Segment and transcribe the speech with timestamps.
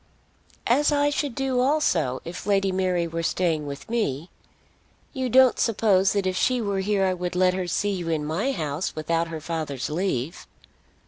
[0.65, 4.31] "As I should do also, if Lady Mary were staying with me.
[5.13, 8.25] You don't suppose that if she were here I would let her see you in
[8.25, 10.47] my house without her father's leave?"